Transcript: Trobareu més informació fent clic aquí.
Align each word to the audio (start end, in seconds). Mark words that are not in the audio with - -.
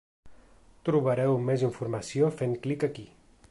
Trobareu 0.87 1.37
més 1.51 1.67
informació 1.69 2.33
fent 2.41 2.59
clic 2.67 2.89
aquí. 2.91 3.07